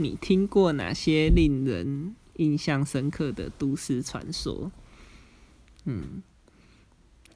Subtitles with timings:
[0.00, 4.72] 你听过哪些令人印象深刻的都市传说？
[5.84, 6.22] 嗯，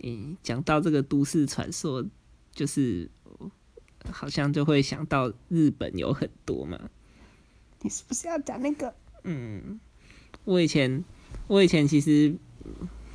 [0.01, 2.09] 诶，讲到这个都市传说，
[2.53, 3.11] 就是
[4.11, 6.89] 好像就会想到日本有很多嘛。
[7.83, 8.95] 你是不是要讲那个？
[9.25, 9.79] 嗯，
[10.45, 11.05] 我以前
[11.47, 12.35] 我以前其实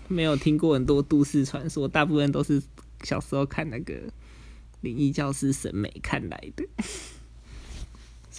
[0.08, 2.62] 没有听过很多都市传说，大部分都是
[3.02, 3.96] 小时候看那个
[4.82, 6.68] 《灵异教师》审美看来的。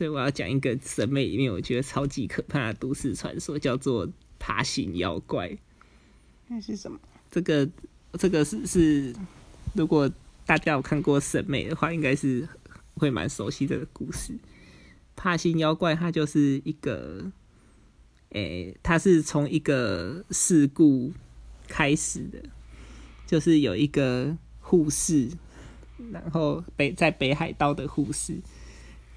[0.01, 5.59] 所以我要讲一个审美里面我觉得超级可怕的都市传说，叫做爬行妖怪。
[6.49, 6.99] 那是什么？
[7.31, 7.69] 这个
[8.15, 9.15] 这个是是，
[9.75, 10.11] 如果
[10.47, 12.49] 大家有看过审美的话，应该是
[12.95, 14.33] 会蛮熟悉这个故事。
[15.17, 17.31] 爬行妖怪，它就是一个，
[18.31, 21.13] 诶、它是从一个事故
[21.69, 22.43] 开始的，
[23.27, 25.29] 就是有一个护士，
[26.11, 28.39] 然后北在北海道的护士，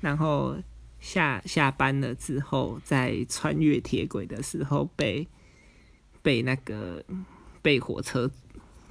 [0.02, 0.58] 然后
[1.04, 5.28] 下下班了之后，在穿越铁轨的时候被
[6.22, 7.04] 被那个
[7.62, 8.32] 被火车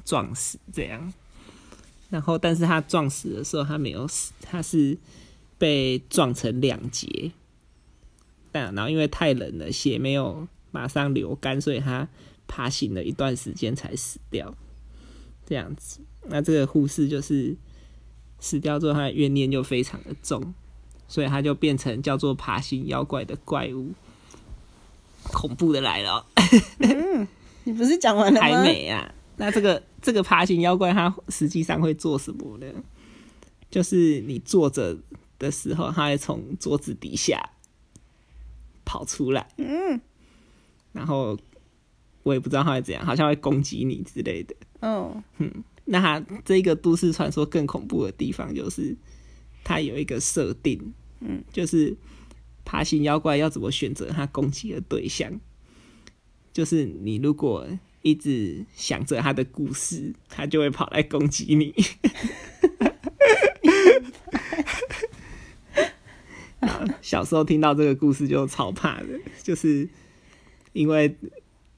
[0.05, 1.11] 撞死，这样。
[2.11, 4.99] 然后，但是他撞死的时候，他没有死，他是
[5.57, 7.33] 被撞成两截。
[8.53, 12.07] 但然后因为太冷了，血没有马上流干，所以他
[12.47, 14.55] 爬行了一段时间才死掉。
[15.47, 17.57] 这样子，那这个护士就是
[18.39, 20.53] 死掉之后，他的怨念就非常的重，
[21.13, 23.93] 所以它就变成叫做爬行妖怪的怪物。
[25.25, 26.25] 恐怖的来了
[26.79, 27.29] 嗯、
[27.65, 28.47] 你不是讲完了吗？
[28.47, 29.15] 还没啊。
[29.37, 32.67] 那这个这个爬行妖怪，它实际上会做什么呢？
[33.71, 34.97] 就是你坐着
[35.39, 37.51] 的时候，它会从桌子底下
[38.87, 40.01] 跑出来，嗯，
[40.93, 41.39] 然后
[42.23, 44.57] 我也不知道它会怎样，好像会攻击你之类的。
[44.81, 48.97] 哦嗯，那它这个都市传说更恐怖的地方，就是
[49.63, 50.93] 它有一个设定，
[51.25, 51.97] 嗯，就是
[52.65, 55.41] 爬行妖怪要怎么选择它攻击的对象，
[56.53, 57.67] 就是你如果
[58.03, 61.75] 一直想着它的故事，它就会跑来攻击你。
[67.01, 69.09] 小时候听到这个故事就超怕的，
[69.43, 69.89] 就是
[70.73, 71.15] 因为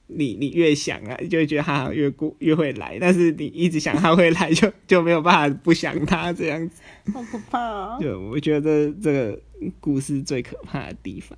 [0.07, 6.81] 你你越想啊，就会觉得他好像越过越会来，但是你一直想他会来，就就没有办法不想他这样子。
[7.13, 7.99] 好可怕啊！
[7.99, 9.39] 就我觉得这个
[9.79, 11.37] 故事最可怕的地方。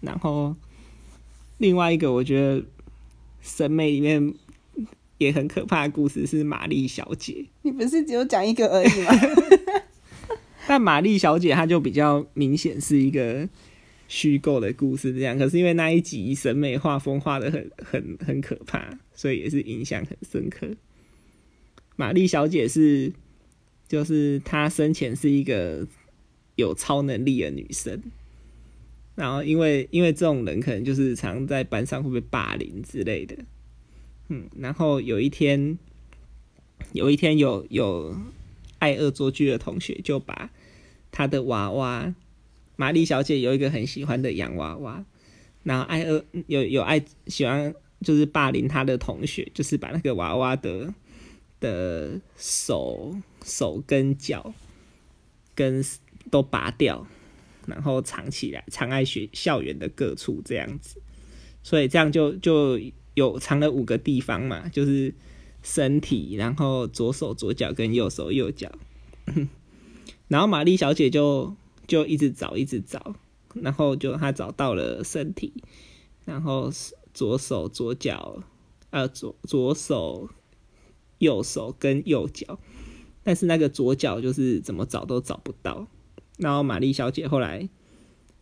[0.00, 0.54] 然后
[1.56, 2.62] 另外一个，我觉得
[3.40, 4.34] 审美里面
[5.16, 7.46] 也很可怕的故事是玛丽小姐。
[7.62, 9.12] 你不是只有讲一个而已吗？
[10.68, 13.48] 但玛丽小姐她就比较明显是一个
[14.08, 15.38] 虚构的故事，这样。
[15.38, 20.66] 可是因为那一集审美画风画的很很很可怕，所以也是印象很深刻。
[21.94, 23.12] 玛丽小姐是，
[23.86, 25.86] 就是她生前是一个
[26.56, 28.02] 有超能力的女生，
[29.14, 33.36] 然后因为因为这种人可能就是常在班上会被霸凌之类的，
[34.28, 35.78] 嗯，然后有一天，
[36.92, 38.16] 有一天有有
[38.78, 40.50] 爱恶作剧的同学就把
[41.10, 42.14] 他的娃娃，
[42.78, 45.04] 玛丽小姐有一个很喜欢的洋娃娃，
[45.64, 50.94] 然后爱恶有有爱喜欢就是霸凌她的同学，就是把那个娃娃的
[51.58, 54.54] 的手手跟脚
[55.56, 55.84] 跟
[56.30, 57.04] 都拔掉，
[57.66, 61.02] 然后藏起来，藏在学校园的各处这样子，
[61.64, 62.80] 所以这样就就
[63.14, 65.12] 有藏了五个地方嘛，就是
[65.64, 68.70] 身体，然后左手左脚跟右手右脚。
[70.28, 71.56] 然后玛丽小姐就
[71.88, 73.14] 就一直找，一直找，
[73.54, 75.52] 然后就他找到了身体，
[76.26, 76.70] 然后
[77.14, 78.42] 左手、左脚，
[78.90, 80.28] 呃，左左手、
[81.16, 82.60] 右手跟右脚，
[83.24, 85.88] 但是那个左脚就是怎么找都找不到。
[86.36, 87.66] 然后玛丽小姐后来，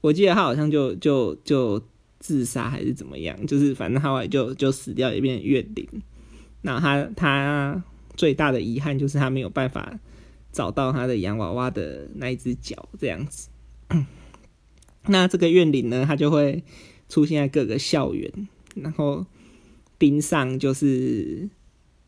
[0.01, 1.81] 我记得她好像就就就
[2.19, 5.89] 自杀还是怎么样，就是反正她后来就就死掉，也变成怨灵。
[6.63, 7.85] 然后她她
[8.17, 9.99] 最大的遗憾就是她没有办法。
[10.57, 13.51] 找到他的洋娃娃的那一只脚，这样子。
[15.05, 16.65] 那这个怨灵呢，它就会
[17.11, 19.27] 出现在各个校园，然后
[19.99, 21.51] 盯上就是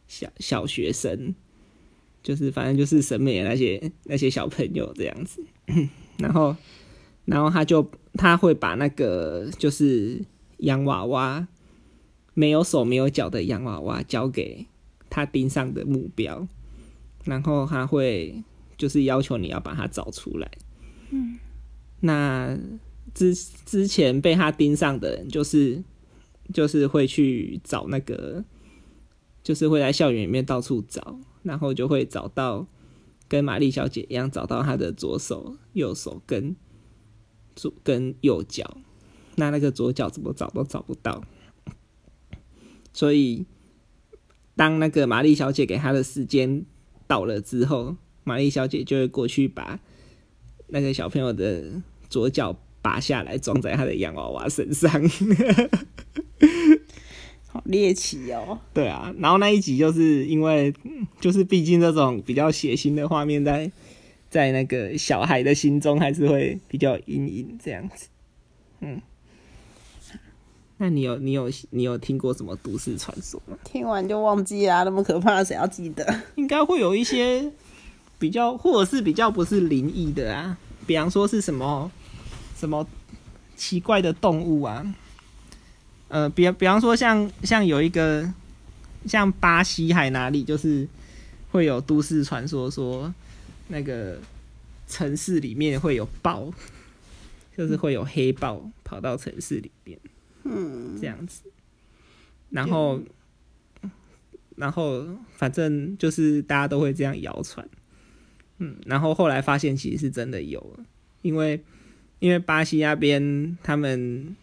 [0.06, 1.34] 小小学生，
[2.22, 5.44] 就是反正就是审美那些那些小朋友这样子。
[6.16, 6.56] 然后，
[7.26, 10.24] 然后他就他会把那个就是
[10.56, 11.46] 洋娃娃
[12.32, 14.64] 没有手没有脚的洋娃娃交给
[15.10, 16.48] 他盯上的目标。
[17.28, 18.42] 然后他会
[18.78, 20.50] 就是要求你要把它找出来。
[21.10, 21.38] 嗯，
[22.00, 22.58] 那
[23.14, 25.84] 之之前被他盯上的人，就是
[26.54, 28.42] 就是会去找那个，
[29.42, 32.66] 就是会在校园里面到处找，然后就会找到
[33.28, 36.56] 跟玛丽小姐一样，找到她的左手、右手跟
[37.54, 38.78] 左跟右脚，
[39.36, 41.22] 那那个左脚怎么找都找不到，
[42.94, 43.44] 所以
[44.56, 46.64] 当那个玛丽小姐给他的时间
[47.08, 49.80] 到了之后，玛丽小姐就会过去把
[50.68, 51.64] 那个小朋友的
[52.08, 54.92] 左脚拔下来，装在他的洋娃娃身上。
[57.50, 58.60] 好猎奇哦。
[58.74, 63.72] 对啊，然后那一集就是因为，嗯就是毕竟这种比较血腥的画面在，
[64.28, 68.08] 在那个小孩的心中还是会比较有阴影这样子。
[68.80, 69.00] 嗯，
[70.80, 73.58] 那你有你有你有听过什么都市传说吗？
[73.64, 76.20] 听完就忘记啦，那么可怕，谁要记得？
[76.36, 77.50] 应该会有一些
[78.18, 81.90] 比较，或者是比较不是灵异的啊，比方说是什么
[82.56, 82.86] 什么
[83.56, 84.94] 奇怪的动物啊，
[86.08, 88.32] 呃，比比方说像像有一个
[89.04, 90.86] 像巴西还哪里，就是
[91.50, 93.12] 会有都市传说说
[93.66, 94.20] 那个
[94.86, 96.52] 城市里面会有豹，
[97.56, 99.98] 就是会有黑豹跑到城市里面，
[100.50, 101.42] 嗯，这样子，
[102.50, 103.00] 然后。
[104.56, 105.06] 然后
[105.36, 107.68] 反正就是大家都会这样谣传，
[108.58, 110.80] 嗯，然后后来发现其实是真的有，
[111.22, 111.62] 因为
[112.18, 114.34] 因为巴西那边他们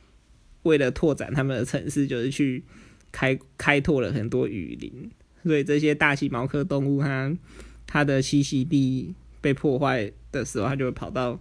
[0.63, 2.63] 为了拓展他们的城市，就是去
[3.11, 5.11] 开开拓了很多雨林，
[5.43, 7.37] 所以这些大型毛科动物它
[7.85, 11.37] 它的栖息地被破坏的时候，它就会跑到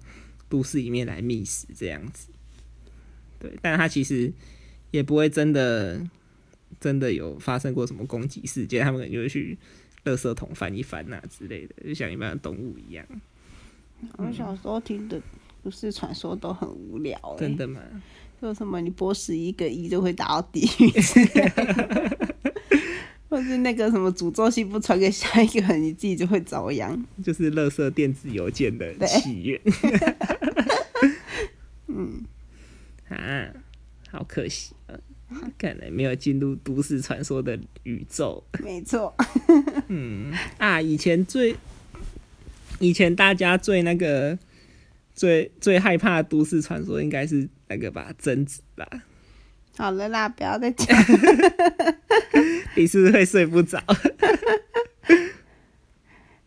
[0.49, 2.26] 都市里面来觅食这样子，
[3.38, 4.32] 对，但它其实
[4.94, 6.00] 也不会真的。
[6.81, 9.56] 真的有发生过什么攻击事件，他们可能就会去
[10.05, 13.06] 垃圾桶翻一翻呐、之类的，就像一般的动物一样。
[14.19, 15.19] 我小时候听的
[15.62, 17.81] 都市传说都很无聊、欸，真的吗？
[18.38, 20.91] 说什么你播十一个亿就会打到地狱
[23.31, 27.02] 或是那个什么诅咒信不传给下一个人，你自己就会遭殃。
[27.23, 29.61] 就是垃圾电子邮件的起源。
[31.88, 32.25] 嗯，
[33.08, 33.49] 啊，
[34.14, 34.94] 好可惜啊，
[35.58, 38.44] 看来没有进入都市传说的宇宙。
[38.62, 39.12] 没错，
[39.88, 41.56] 嗯啊，以前最，
[42.78, 44.38] 以前大家最那个
[45.16, 48.87] 最最害怕的都市传说应该是那个吧，贞子吧？
[49.76, 50.96] 好了啦，不要再讲。
[52.76, 53.82] 你是不是会睡不着？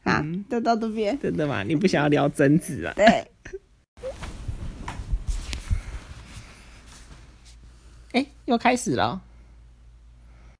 [0.03, 1.19] 啊，就到这边。
[1.19, 1.63] 真的吗？
[1.63, 2.93] 你不想要聊贞子啊？
[2.95, 3.27] 对，
[8.47, 9.21] 又开始了。